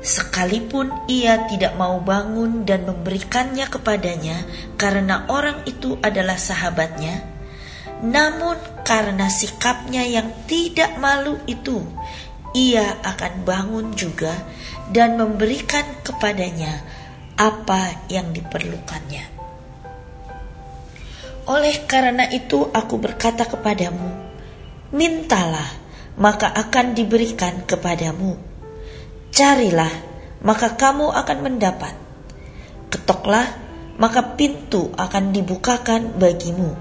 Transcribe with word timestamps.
sekalipun 0.06 0.94
ia 1.10 1.50
tidak 1.50 1.74
mau 1.74 1.98
bangun 1.98 2.62
dan 2.62 2.86
memberikannya 2.86 3.66
kepadanya 3.66 4.46
karena 4.78 5.26
orang 5.26 5.66
itu 5.66 5.98
adalah 6.06 6.38
sahabatnya, 6.38 7.26
namun 8.06 8.54
karena 8.86 9.34
sikapnya 9.34 10.06
yang 10.06 10.30
tidak 10.46 10.94
malu 11.02 11.42
itu, 11.50 11.82
ia 12.54 13.02
akan 13.02 13.50
bangun 13.50 13.98
juga 13.98 14.38
dan 14.94 15.18
memberikan 15.18 16.06
kepadanya 16.06 16.86
apa 17.34 18.06
yang 18.14 18.30
diperlukannya. 18.30 19.26
Oleh 21.50 21.82
karena 21.90 22.30
itu, 22.30 22.70
aku 22.70 23.02
berkata 23.02 23.50
kepadamu, 23.50 24.14
mintalah 24.94 25.81
maka 26.22 26.53
akan 26.53 26.94
diberikan 26.94 27.65
kepadamu. 27.65 28.37
Carilah, 29.33 29.89
maka 30.45 30.77
kamu 30.77 31.09
akan 31.09 31.37
mendapat. 31.42 31.98
Ketoklah, 32.93 33.49
maka 33.98 34.37
pintu 34.37 34.93
akan 34.93 35.33
dibukakan 35.33 36.21
bagimu. 36.21 36.77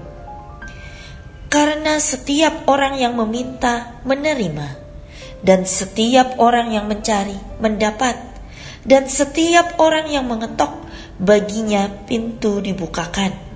Karena 1.49 1.97
setiap 1.97 2.69
orang 2.69 3.01
yang 3.01 3.17
meminta 3.17 3.97
menerima, 4.05 4.77
dan 5.41 5.65
setiap 5.65 6.37
orang 6.37 6.69
yang 6.69 6.85
mencari 6.85 7.35
mendapat, 7.57 8.13
dan 8.85 9.09
setiap 9.09 9.81
orang 9.81 10.05
yang 10.05 10.29
mengetok 10.29 10.85
baginya 11.17 11.89
pintu 12.05 12.61
dibukakan. 12.61 13.50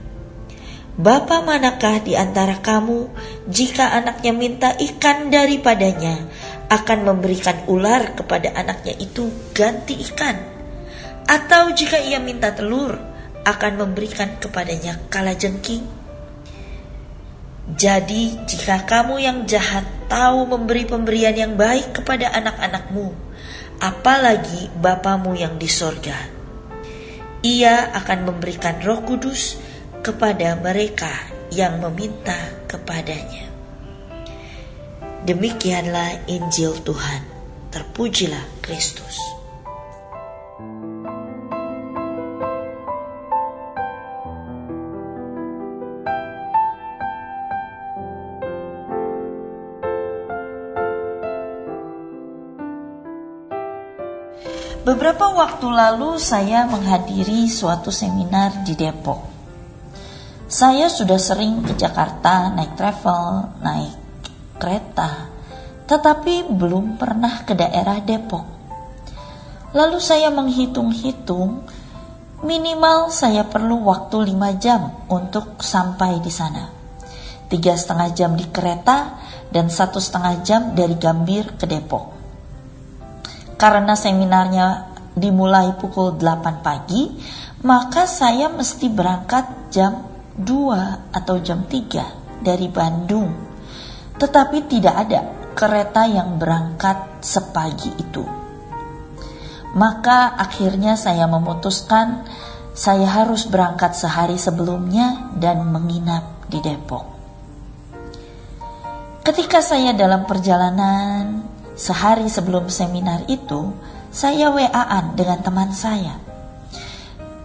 Bapa 0.95 1.43
manakah 1.43 1.99
di 1.99 2.15
antara 2.15 2.63
kamu 2.63 3.11
jika 3.51 3.99
anaknya 3.99 4.31
minta 4.31 4.71
ikan 4.79 5.27
daripadanya 5.27 6.23
akan 6.71 7.03
memberikan 7.03 7.67
ular 7.67 8.15
kepada 8.15 8.55
anaknya 8.55 8.95
itu 9.03 9.27
ganti 9.51 9.99
ikan? 10.07 10.39
Atau 11.27 11.75
jika 11.75 11.99
ia 11.99 12.23
minta 12.23 12.55
telur 12.55 12.95
akan 13.43 13.73
memberikan 13.75 14.39
kepadanya 14.39 14.95
kala 15.11 15.35
jengking? 15.35 15.83
Jadi 17.75 18.47
jika 18.47 18.87
kamu 18.87 19.19
yang 19.19 19.43
jahat 19.43 19.83
tahu 20.07 20.47
memberi 20.47 20.87
pemberian 20.87 21.35
yang 21.35 21.53
baik 21.59 21.91
kepada 21.91 22.31
anak-anakmu, 22.31 23.11
apalagi 23.83 24.71
Bapamu 24.79 25.35
yang 25.35 25.59
di 25.59 25.67
sorga, 25.67 26.15
ia 27.43 27.91
akan 27.91 28.31
memberikan 28.31 28.79
roh 28.79 29.03
kudus 29.03 29.74
kepada 30.05 30.53
mereka 30.61 31.09
yang 31.49 31.81
meminta 31.81 32.37
kepadanya. 32.69 33.49
Demikianlah 35.25 36.29
Injil 36.29 36.77
Tuhan. 36.85 37.25
Terpujilah 37.73 38.61
Kristus. 38.61 39.17
Beberapa 54.85 55.33
waktu 55.33 55.65
lalu 55.65 56.21
saya 56.21 56.69
menghadiri 56.69 57.49
suatu 57.49 57.89
seminar 57.89 58.61
di 58.61 58.77
Depok. 58.77 59.34
Saya 60.45 60.93
sudah 60.93 61.17
sering 61.17 61.65
ke 61.65 61.73
Jakarta 61.73 62.53
naik 62.53 62.77
travel, 62.77 63.57
naik 63.65 63.97
kereta, 64.61 65.25
tetapi 65.89 66.53
belum 66.53 67.01
pernah 67.01 67.41
ke 67.41 67.57
daerah 67.57 67.97
Depok. 67.97 68.45
Lalu 69.73 69.97
saya 69.97 70.29
menghitung-hitung, 70.29 71.65
minimal 72.45 73.09
saya 73.09 73.41
perlu 73.49 73.89
waktu 73.89 74.37
5 74.37 74.61
jam 74.61 74.93
untuk 75.09 75.65
sampai 75.65 76.21
di 76.21 76.29
sana. 76.29 76.69
Tiga 77.49 77.73
setengah 77.73 78.13
jam 78.13 78.37
di 78.37 78.45
kereta 78.45 79.17
dan 79.49 79.73
satu 79.73 79.97
setengah 79.97 80.45
jam 80.45 80.61
dari 80.77 80.93
Gambir 80.93 81.57
ke 81.57 81.65
Depok. 81.65 82.13
Karena 83.57 83.97
seminarnya 83.97 84.93
dimulai 85.17 85.73
pukul 85.73 86.21
8 86.21 86.61
pagi, 86.61 87.17
maka 87.65 88.05
saya 88.05 88.45
mesti 88.45 88.93
berangkat 88.93 89.73
jam 89.73 90.14
2 90.35 91.15
atau 91.15 91.35
jam 91.39 91.63
3 91.63 92.43
dari 92.43 92.67
Bandung. 92.67 93.31
Tetapi 94.15 94.57
tidak 94.67 94.95
ada 95.07 95.21
kereta 95.55 96.03
yang 96.07 96.35
berangkat 96.35 97.23
sepagi 97.23 97.95
itu. 97.95 98.23
Maka 99.75 100.35
akhirnya 100.35 100.95
saya 100.95 101.27
memutuskan 101.27 102.23
saya 102.75 103.07
harus 103.07 103.47
berangkat 103.47 103.95
sehari 103.95 104.35
sebelumnya 104.35 105.31
dan 105.39 105.63
menginap 105.63 106.43
di 106.51 106.59
Depok. 106.59 107.07
Ketika 109.23 109.63
saya 109.63 109.95
dalam 109.95 110.27
perjalanan 110.27 111.43
sehari 111.79 112.27
sebelum 112.27 112.67
seminar 112.67 113.23
itu, 113.31 113.71
saya 114.11 114.51
WA-an 114.51 115.15
dengan 115.15 115.39
teman 115.39 115.71
saya. 115.71 116.19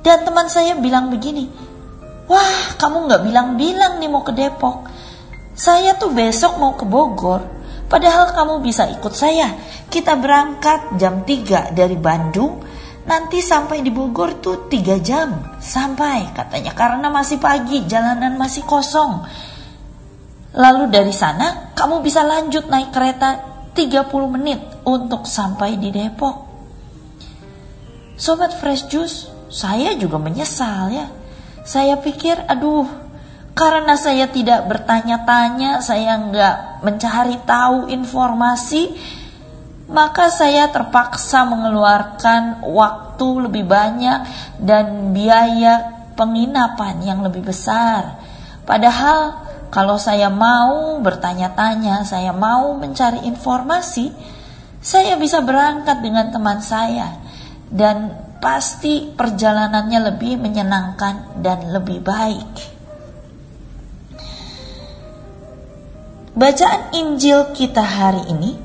Dan 0.03 0.26
teman 0.26 0.50
saya 0.50 0.75
bilang 0.79 1.15
begini, 1.15 1.47
Wah, 2.31 2.79
kamu 2.79 3.11
nggak 3.11 3.23
bilang-bilang 3.27 3.99
nih 3.99 4.06
mau 4.06 4.23
ke 4.23 4.31
Depok. 4.31 4.87
Saya 5.50 5.99
tuh 5.99 6.15
besok 6.15 6.62
mau 6.62 6.79
ke 6.79 6.87
Bogor. 6.87 7.43
Padahal 7.91 8.31
kamu 8.31 8.62
bisa 8.62 8.87
ikut 8.87 9.11
saya. 9.11 9.50
Kita 9.91 10.15
berangkat 10.15 10.94
jam 10.94 11.27
3 11.27 11.75
dari 11.75 11.99
Bandung. 11.99 12.62
Nanti 13.11 13.43
sampai 13.43 13.82
di 13.82 13.91
Bogor 13.91 14.38
tuh 14.38 14.71
3 14.71 15.03
jam. 15.03 15.59
Sampai 15.59 16.31
katanya 16.31 16.71
karena 16.71 17.11
masih 17.11 17.43
pagi, 17.43 17.82
jalanan 17.91 18.38
masih 18.38 18.62
kosong. 18.62 19.27
Lalu 20.55 20.87
dari 20.87 21.11
sana 21.11 21.75
kamu 21.75 21.99
bisa 21.99 22.23
lanjut 22.23 22.71
naik 22.71 22.94
kereta 22.94 23.43
30 23.75 24.06
menit 24.31 24.62
untuk 24.87 25.27
sampai 25.27 25.82
di 25.82 25.91
Depok. 25.91 26.47
Sobat 28.15 28.55
Fresh 28.55 28.87
Juice, 28.87 29.19
saya 29.50 29.99
juga 29.99 30.23
menyesal 30.23 30.94
ya 30.94 31.19
saya 31.65 32.01
pikir, 32.01 32.37
aduh, 32.49 32.89
karena 33.53 33.99
saya 33.99 34.31
tidak 34.31 34.67
bertanya-tanya, 34.71 35.85
saya 35.85 36.17
nggak 36.17 36.57
mencari 36.87 37.37
tahu 37.45 37.93
informasi, 37.93 38.95
maka 39.91 40.31
saya 40.31 40.71
terpaksa 40.71 41.45
mengeluarkan 41.45 42.62
waktu 42.71 43.29
lebih 43.51 43.67
banyak 43.67 44.19
dan 44.62 45.11
biaya 45.11 46.07
penginapan 46.15 47.03
yang 47.03 47.21
lebih 47.27 47.43
besar. 47.43 48.23
Padahal 48.63 49.51
kalau 49.75 49.99
saya 49.99 50.31
mau 50.31 50.99
bertanya-tanya, 51.03 52.06
saya 52.06 52.31
mau 52.31 52.75
mencari 52.79 53.27
informasi, 53.27 54.15
saya 54.81 55.19
bisa 55.19 55.43
berangkat 55.43 56.01
dengan 56.01 56.33
teman 56.33 56.63
saya 56.65 57.19
dan 57.69 58.30
pasti 58.41 59.13
perjalanannya 59.13 60.01
lebih 60.11 60.41
menyenangkan 60.41 61.45
dan 61.45 61.71
lebih 61.71 62.01
baik. 62.01 62.53
Bacaan 66.33 66.97
Injil 66.97 67.53
kita 67.53 67.85
hari 67.85 68.25
ini 68.33 68.57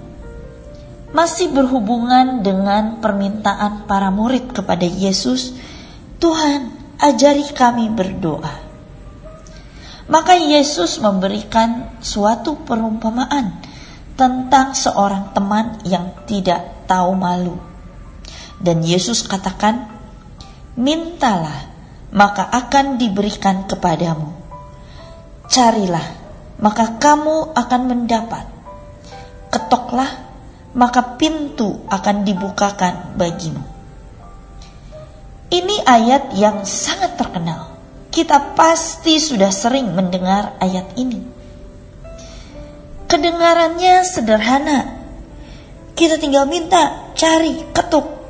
masih 1.12 1.52
berhubungan 1.52 2.40
dengan 2.40 3.04
permintaan 3.04 3.84
para 3.84 4.08
murid 4.16 4.56
kepada 4.56 4.88
Yesus, 4.88 5.52
"Tuhan, 6.24 6.72
ajari 7.00 7.44
kami 7.52 7.92
berdoa." 7.92 8.64
Maka 10.08 10.40
Yesus 10.40 11.04
memberikan 11.04 12.00
suatu 12.00 12.64
perumpamaan 12.64 13.60
tentang 14.16 14.72
seorang 14.72 15.36
teman 15.36 15.82
yang 15.84 16.16
tidak 16.30 16.88
tahu 16.88 17.12
malu. 17.18 17.75
Dan 18.66 18.82
Yesus 18.82 19.22
katakan, 19.30 19.86
"Mintalah, 20.74 21.76
maka 22.16 22.48
akan 22.48 22.96
diberikan 22.96 23.68
kepadamu. 23.68 24.32
Carilah, 25.52 26.08
maka 26.64 26.96
kamu 26.96 27.52
akan 27.52 27.82
mendapat. 27.92 28.48
Ketoklah, 29.52 30.12
maka 30.74 31.20
pintu 31.20 31.84
akan 31.92 32.24
dibukakan 32.24 33.20
bagimu. 33.20 33.62
Ini 35.52 35.86
ayat 35.86 36.34
yang 36.34 36.64
sangat 36.64 37.20
terkenal. 37.20 37.76
Kita 38.10 38.56
pasti 38.56 39.20
sudah 39.20 39.52
sering 39.52 39.92
mendengar 39.92 40.56
ayat 40.64 40.96
ini. 40.96 41.20
Kedengarannya 43.06 44.02
sederhana. 44.08 44.80
Kita 45.96 46.16
tinggal 46.20 46.48
minta, 46.48 47.12
cari, 47.16 47.60
ketuk. 47.76 48.25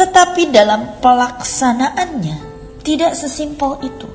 Tetapi 0.00 0.48
dalam 0.48 0.96
pelaksanaannya 1.04 2.36
tidak 2.80 3.12
sesimpel 3.12 3.84
itu. 3.84 4.08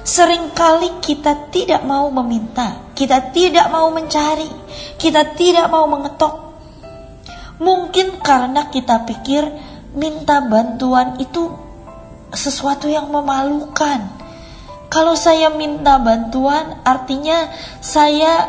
Seringkali 0.00 1.04
kita 1.04 1.52
tidak 1.52 1.84
mau 1.84 2.08
meminta, 2.08 2.90
kita 2.96 3.36
tidak 3.36 3.68
mau 3.68 3.92
mencari, 3.92 4.48
kita 4.96 5.36
tidak 5.36 5.68
mau 5.68 5.84
mengetok. 5.84 6.56
Mungkin 7.60 8.24
karena 8.24 8.72
kita 8.72 9.04
pikir 9.04 9.44
minta 9.92 10.40
bantuan 10.40 11.20
itu 11.20 11.52
sesuatu 12.32 12.88
yang 12.88 13.12
memalukan. 13.12 14.08
Kalau 14.88 15.12
saya 15.14 15.52
minta 15.52 16.00
bantuan, 16.00 16.80
artinya 16.80 17.52
saya 17.84 18.48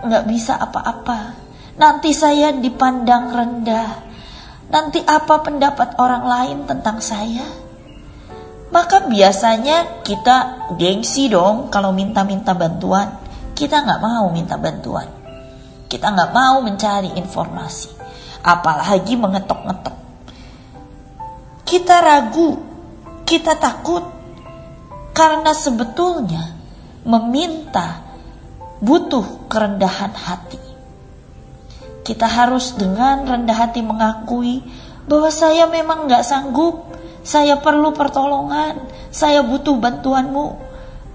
nggak 0.00 0.24
bisa 0.24 0.56
apa-apa. 0.56 1.36
Nanti 1.76 2.16
saya 2.16 2.50
dipandang 2.56 3.28
rendah. 3.28 4.03
Nanti 4.74 4.98
apa 5.06 5.38
pendapat 5.38 5.94
orang 6.02 6.26
lain 6.26 6.58
tentang 6.66 6.98
saya? 6.98 7.64
maka 8.74 9.06
biasanya 9.06 10.02
kita 10.02 10.66
gengsi 10.74 11.30
dong 11.30 11.70
kalau 11.70 11.94
minta-minta 11.94 12.58
bantuan. 12.58 13.22
Kita 13.54 13.86
nggak 13.86 14.02
mau 14.02 14.34
minta 14.34 14.58
bantuan. 14.58 15.06
Kita 15.86 16.10
nggak 16.10 16.34
mau 16.34 16.58
mencari 16.58 17.14
informasi. 17.14 17.94
Apalagi 18.42 19.14
mengetok-ngetok. 19.14 19.96
Kita 21.62 21.96
ragu, 22.02 22.50
kita 23.22 23.54
takut. 23.62 24.02
Karena 25.14 25.54
sebetulnya 25.54 26.50
meminta 27.06 28.02
butuh 28.82 29.46
kerendahan 29.46 30.10
hati. 30.10 30.63
Kita 32.04 32.28
harus 32.28 32.76
dengan 32.76 33.24
rendah 33.24 33.56
hati 33.56 33.80
mengakui 33.80 34.60
bahwa 35.08 35.32
saya 35.32 35.64
memang 35.64 36.04
nggak 36.04 36.24
sanggup. 36.24 36.92
Saya 37.24 37.56
perlu 37.56 37.96
pertolongan, 37.96 38.84
saya 39.08 39.40
butuh 39.40 39.80
bantuanmu, 39.80 40.60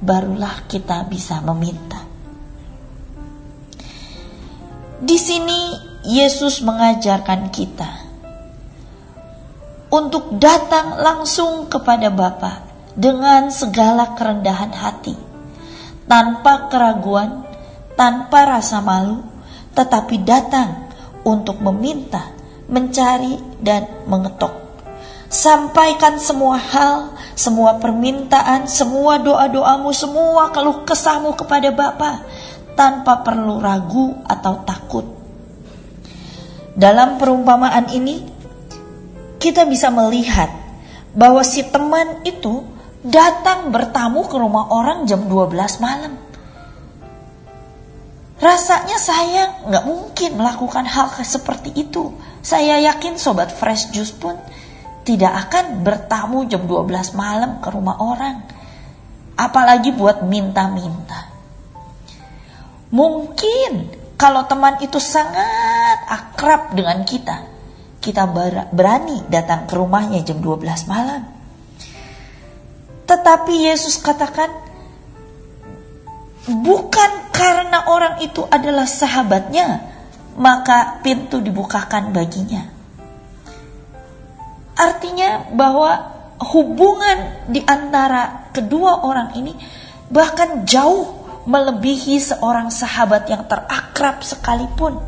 barulah 0.01 0.65
kita 0.65 1.05
bisa 1.05 1.37
meminta. 1.45 2.01
Di 4.99 5.15
sini 5.21 5.77
Yesus 6.09 6.65
mengajarkan 6.65 7.53
kita 7.53 8.09
untuk 9.93 10.33
datang 10.41 10.97
langsung 10.97 11.69
kepada 11.69 12.09
Bapa 12.09 12.65
dengan 12.97 13.53
segala 13.53 14.17
kerendahan 14.17 14.73
hati, 14.73 15.13
tanpa 16.09 16.73
keraguan, 16.73 17.45
tanpa 17.93 18.59
rasa 18.59 18.81
malu, 18.81 19.21
tetapi 19.73 20.21
datang 20.25 20.89
untuk 21.25 21.61
meminta, 21.61 22.31
mencari, 22.69 23.37
dan 23.59 23.85
mengetok 24.07 24.69
Sampaikan 25.29 26.17
semua 26.17 26.57
hal, 26.57 27.13
semua 27.37 27.77
permintaan, 27.77 28.65
semua 28.65 29.21
doa-doamu, 29.21 29.93
semua 29.93 30.49
keluh 30.49 30.81
kesahmu 30.81 31.37
kepada 31.37 31.69
Bapa 31.69 32.25
tanpa 32.73 33.21
perlu 33.21 33.61
ragu 33.61 34.17
atau 34.25 34.65
takut. 34.65 35.05
Dalam 36.73 37.21
perumpamaan 37.21 37.93
ini, 37.93 38.25
kita 39.37 39.69
bisa 39.69 39.93
melihat 39.93 40.49
bahwa 41.13 41.45
si 41.45 41.61
teman 41.61 42.25
itu 42.25 42.65
datang 43.05 43.69
bertamu 43.69 44.25
ke 44.25 44.33
rumah 44.33 44.73
orang 44.73 45.05
jam 45.05 45.29
12 45.29 45.77
malam. 45.77 46.17
Rasanya 48.39 48.95
saya 48.95 49.43
nggak 49.67 49.83
mungkin 49.83 50.39
melakukan 50.39 50.87
hal 50.87 51.11
seperti 51.19 51.75
itu. 51.75 52.15
Saya 52.39 52.79
yakin 52.79 53.19
sobat 53.19 53.51
fresh 53.51 53.91
juice 53.91 54.15
pun 54.15 54.39
tidak 55.03 55.51
akan 55.51 55.83
bertamu 55.83 56.47
jam 56.47 56.63
12 56.63 57.19
malam 57.19 57.59
ke 57.59 57.67
rumah 57.67 57.99
orang. 57.99 58.39
Apalagi 59.35 59.91
buat 59.91 60.23
minta-minta. 60.23 61.27
Mungkin 62.95 63.71
kalau 64.15 64.47
teman 64.47 64.79
itu 64.83 64.99
sangat 64.99 66.03
akrab 66.07 66.75
dengan 66.75 67.03
kita, 67.07 67.43
kita 67.99 68.27
berani 68.71 69.23
datang 69.31 69.67
ke 69.67 69.75
rumahnya 69.75 70.23
jam 70.23 70.39
12 70.43 70.91
malam. 70.91 71.23
Tetapi 73.07 73.53
Yesus 73.67 73.99
katakan, 73.99 74.68
bukan 76.49 77.29
karena 77.29 77.85
orang 77.87 78.19
itu 78.25 78.43
adalah 78.49 78.89
sahabatnya, 78.89 79.85
maka 80.35 80.99
pintu 81.05 81.39
dibukakan 81.39 82.09
baginya. 82.09 82.65
Artinya 84.79 85.51
bahwa 85.53 85.91
hubungan 86.39 87.47
di 87.51 87.59
antara 87.67 88.47
kedua 88.55 89.03
orang 89.03 89.35
ini 89.35 89.51
bahkan 90.07 90.63
jauh 90.63 91.19
melebihi 91.43 92.15
seorang 92.19 92.71
sahabat 92.71 93.27
yang 93.27 93.43
terakrab 93.45 94.23
sekalipun. 94.23 94.99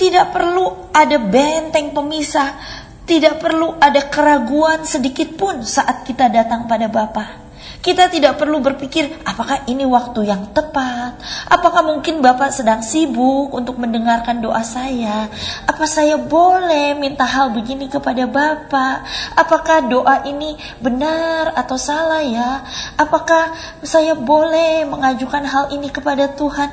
Tidak 0.00 0.32
perlu 0.32 0.88
ada 0.96 1.20
benteng 1.20 1.92
pemisah, 1.92 2.56
tidak 3.04 3.36
perlu 3.36 3.76
ada 3.76 4.00
keraguan 4.08 4.88
sedikit 4.88 5.36
pun 5.36 5.60
saat 5.60 6.08
kita 6.08 6.32
datang 6.32 6.64
pada 6.64 6.88
Bapa. 6.88 7.39
Kita 7.80 8.12
tidak 8.12 8.36
perlu 8.36 8.60
berpikir 8.60 9.24
apakah 9.24 9.64
ini 9.64 9.88
waktu 9.88 10.28
yang 10.28 10.52
tepat, 10.52 11.16
apakah 11.48 11.80
mungkin 11.80 12.20
Bapak 12.20 12.52
sedang 12.52 12.84
sibuk 12.84 13.56
untuk 13.56 13.80
mendengarkan 13.80 14.44
doa 14.44 14.60
saya, 14.60 15.32
apa 15.64 15.88
saya 15.88 16.20
boleh 16.20 16.92
minta 17.00 17.24
hal 17.24 17.56
begini 17.56 17.88
kepada 17.88 18.28
Bapak, 18.28 18.96
apakah 19.32 19.88
doa 19.88 20.28
ini 20.28 20.60
benar 20.84 21.56
atau 21.56 21.80
salah 21.80 22.20
ya, 22.20 22.60
apakah 23.00 23.56
saya 23.80 24.12
boleh 24.12 24.84
mengajukan 24.84 25.48
hal 25.48 25.72
ini 25.72 25.88
kepada 25.88 26.36
Tuhan. 26.36 26.68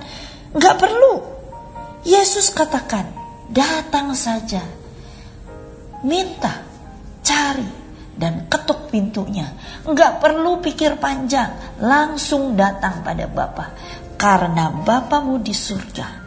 Enggak 0.51 0.75
perlu. 0.75 1.23
Yesus 2.03 2.51
katakan, 2.51 3.07
datang 3.47 4.11
saja. 4.11 4.59
Minta, 6.03 6.67
cari, 7.23 7.76
dan 8.17 8.49
ketuk 8.49 8.89
pintunya. 8.89 9.47
Enggak 9.85 10.19
perlu 10.19 10.59
pikir 10.59 10.97
panjang, 10.97 11.79
langsung 11.79 12.57
datang 12.57 13.05
pada 13.05 13.29
Bapa. 13.29 13.71
Karena 14.17 14.73
Bapamu 14.73 15.37
di 15.39 15.53
surga 15.53 16.25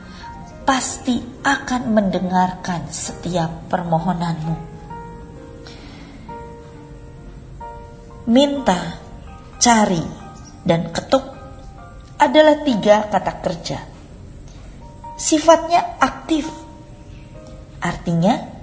pasti 0.62 1.18
akan 1.42 1.82
mendengarkan 1.90 2.87
setiap 2.88 3.66
permohonanmu. 3.66 4.56
Minta, 8.30 8.80
cari, 9.59 10.04
dan 10.62 10.94
ketuk 10.94 11.26
adalah 12.23 12.62
tiga 12.62 13.11
kata 13.11 13.32
kerja 13.42 13.90
sifatnya 15.20 16.00
aktif. 16.00 16.49
Artinya, 17.85 18.59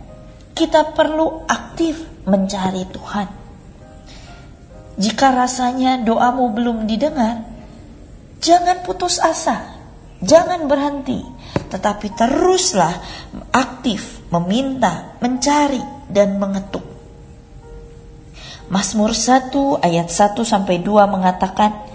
kita 0.58 0.98
perlu 0.98 1.46
aktif 1.46 2.02
mencari 2.26 2.90
Tuhan. 2.90 3.28
Jika 4.98 5.30
rasanya 5.30 6.02
doamu 6.02 6.50
belum 6.50 6.90
didengar, 6.90 7.46
jangan 8.42 8.82
putus 8.82 9.22
asa, 9.22 9.78
jangan 10.26 10.66
berhenti, 10.66 11.22
tetapi 11.70 12.10
teruslah 12.18 12.98
aktif 13.54 14.26
meminta, 14.34 15.14
mencari, 15.22 16.10
dan 16.10 16.42
mengetuk. 16.42 16.82
Mazmur 18.74 19.14
1 19.14 19.54
ayat 19.86 20.10
1 20.10 20.42
sampai 20.42 20.82
2 20.82 21.06
mengatakan, 21.06 21.86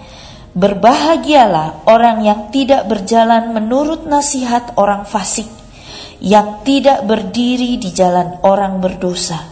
Berbahagialah 0.53 1.89
orang 1.89 2.23
yang 2.23 2.53
tidak 2.53 2.85
berjalan 2.87 3.51
menurut 3.51 4.05
nasihat 4.05 4.77
orang 4.77 5.03
fasik, 5.03 5.49
yang 6.23 6.63
tidak 6.63 7.03
berdiri 7.03 7.75
di 7.75 7.91
jalan 7.91 8.39
orang 8.47 8.79
berdosa, 8.79 9.43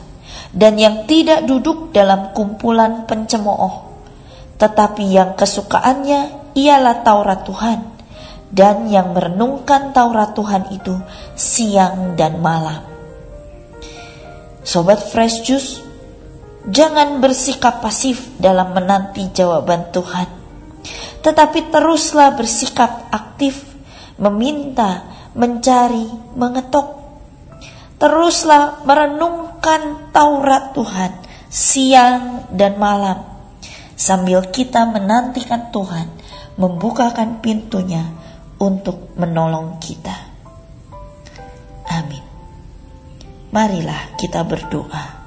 dan 0.55 0.79
yang 0.79 1.03
tidak 1.03 1.43
duduk 1.43 1.91
dalam 1.91 2.31
kumpulan 2.31 3.03
pencemooh, 3.03 3.91
tetapi 4.55 5.03
yang 5.03 5.35
kesukaannya 5.35 6.55
ialah 6.55 7.03
Taurat 7.03 7.43
Tuhan, 7.43 7.79
dan 8.55 8.87
yang 8.87 9.11
merenungkan 9.11 9.91
Taurat 9.91 10.31
Tuhan 10.31 10.71
itu 10.71 10.95
siang 11.35 12.15
dan 12.15 12.39
malam. 12.39 12.87
Sobat 14.63 15.03
Fresh 15.03 15.43
Juice, 15.43 15.83
jangan 16.71 17.19
bersikap 17.19 17.83
pasif 17.83 18.31
dalam 18.39 18.71
menanti 18.71 19.27
jawaban 19.35 19.91
Tuhan, 19.91 20.29
tetapi 21.19 21.67
teruslah 21.67 22.31
bersikap 22.39 23.11
aktif, 23.11 23.59
meminta, 24.15 25.03
mencari, 25.37 26.07
mengetok. 26.35 26.99
Teruslah 28.01 28.81
merenungkan 28.83 30.09
Taurat 30.09 30.73
Tuhan 30.73 31.21
siang 31.51 32.47
dan 32.55 32.79
malam, 32.79 33.27
sambil 33.99 34.47
kita 34.49 34.87
menantikan 34.87 35.67
Tuhan 35.69 36.07
membukakan 36.55 37.43
pintunya 37.43 38.07
untuk 38.55 39.11
menolong 39.19 39.77
kita. 39.83 40.15
Amin. 41.91 42.23
Marilah 43.51 44.15
kita 44.15 44.47
berdoa. 44.47 45.19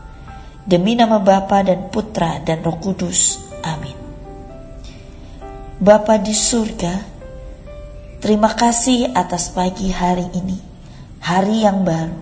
Demi 0.65 0.97
nama 0.97 1.21
Bapa 1.21 1.61
dan 1.61 1.93
Putra 1.93 2.41
dan 2.41 2.65
Roh 2.65 2.81
Kudus. 2.81 3.37
Amin. 3.69 3.93
Bapa 5.77 6.17
di 6.17 6.33
surga, 6.33 7.14
terima 8.25 8.57
kasih 8.57 9.13
atas 9.13 9.53
pagi 9.53 9.93
hari 9.93 10.25
ini. 10.33 10.57
Hari 11.21 11.61
yang 11.61 11.85
baru, 11.85 12.17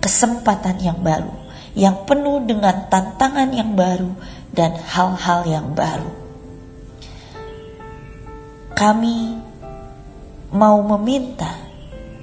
kesempatan 0.00 0.80
yang 0.80 1.04
baru, 1.04 1.28
yang 1.76 2.08
penuh 2.08 2.48
dengan 2.48 2.88
tantangan 2.88 3.52
yang 3.52 3.76
baru 3.76 4.08
dan 4.56 4.72
hal-hal 4.72 5.44
yang 5.44 5.76
baru. 5.76 6.08
Kami 8.72 9.36
mau 10.56 10.80
meminta, 10.96 11.52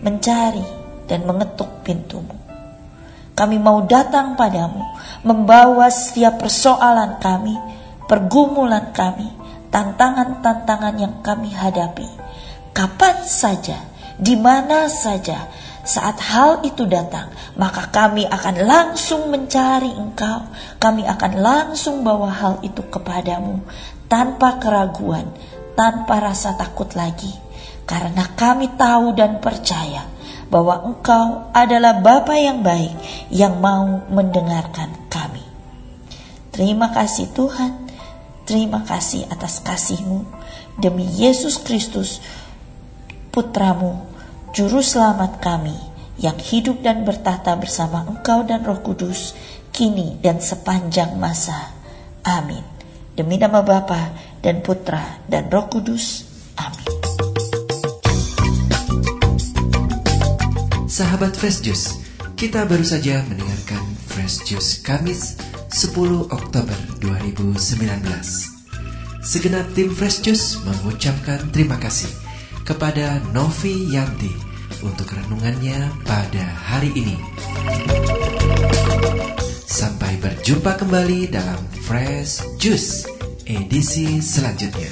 mencari, 0.02 0.66
dan 1.06 1.22
mengetuk 1.22 1.86
pintumu. 1.86 2.34
Kami 3.38 3.62
mau 3.62 3.86
datang 3.86 4.34
padamu, 4.34 4.82
membawa 5.22 5.94
setiap 5.94 6.42
persoalan 6.42 7.22
kami, 7.22 7.54
pergumulan 8.10 8.90
kami, 8.98 9.30
tantangan-tantangan 9.70 10.96
yang 10.98 11.22
kami 11.22 11.54
hadapi. 11.54 12.31
Kapan 12.72 13.28
saja, 13.28 13.78
di 14.16 14.40
mana 14.40 14.88
saja, 14.88 15.50
saat 15.82 16.22
hal 16.22 16.62
itu 16.62 16.86
datang, 16.86 17.34
maka 17.58 17.90
kami 17.90 18.24
akan 18.30 18.56
langsung 18.64 19.34
mencari 19.34 19.90
Engkau. 19.92 20.46
Kami 20.78 21.04
akan 21.04 21.34
langsung 21.42 22.06
bawa 22.06 22.30
hal 22.30 22.54
itu 22.62 22.86
kepadamu 22.86 23.66
tanpa 24.06 24.62
keraguan, 24.62 25.26
tanpa 25.74 26.22
rasa 26.22 26.54
takut 26.54 26.94
lagi, 26.94 27.34
karena 27.90 28.30
kami 28.38 28.78
tahu 28.78 29.18
dan 29.18 29.42
percaya 29.42 30.06
bahwa 30.52 30.84
Engkau 30.84 31.50
adalah 31.56 31.98
Bapa 31.98 32.36
yang 32.36 32.62
baik 32.62 32.94
yang 33.32 33.58
mau 33.64 34.06
mendengarkan 34.12 35.08
kami. 35.08 35.42
Terima 36.52 36.92
kasih 36.92 37.32
Tuhan, 37.32 37.88
terima 38.44 38.84
kasih 38.84 39.26
atas 39.32 39.64
kasih-Mu 39.64 40.28
demi 40.76 41.08
Yesus 41.08 41.56
Kristus, 41.64 42.20
Putramu, 43.32 44.12
Juru 44.52 44.84
Selamat 44.84 45.40
kami, 45.40 45.72
yang 46.20 46.36
hidup 46.36 46.84
dan 46.84 47.08
bertahta 47.08 47.56
bersama 47.56 48.04
Engkau 48.04 48.44
dan 48.44 48.60
Roh 48.68 48.84
Kudus, 48.84 49.32
kini 49.72 50.20
dan 50.20 50.44
sepanjang 50.44 51.16
masa. 51.16 51.72
Amin. 52.28 52.60
Demi 53.16 53.40
nama 53.40 53.64
Bapa 53.64 54.12
dan 54.44 54.60
Putra 54.60 55.24
dan 55.32 55.48
Roh 55.48 55.64
Kudus. 55.72 56.28
Amin. 56.60 56.92
Sahabat 60.92 61.32
Fresh 61.32 61.64
Juice, 61.64 62.04
kita 62.36 62.68
baru 62.68 62.84
saja 62.84 63.24
mendengarkan 63.32 63.80
Fresh 64.12 64.44
Juice 64.44 64.84
Kamis 64.84 65.40
10 65.72 66.36
Oktober 66.36 66.76
2019. 67.00 67.56
Segenap 69.24 69.72
tim 69.72 69.88
Fresh 69.88 70.20
Juice 70.20 70.60
mengucapkan 70.68 71.48
terima 71.56 71.80
kasih 71.80 72.12
kepada 72.72 73.20
Novi 73.36 73.92
Yanti 73.92 74.32
untuk 74.80 75.12
renungannya 75.12 75.92
pada 76.08 76.40
hari 76.72 76.96
ini. 76.96 77.20
Sampai 79.68 80.16
berjumpa 80.24 80.80
kembali 80.80 81.28
dalam 81.28 81.60
Fresh 81.84 82.56
Juice 82.56 83.04
edisi 83.44 84.24
selanjutnya. 84.24 84.88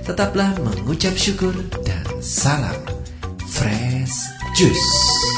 Tetaplah 0.00 0.56
mengucap 0.64 1.12
syukur 1.12 1.52
dan 1.84 2.08
salam 2.24 2.80
Fresh 3.52 4.32
Juice. 4.56 5.33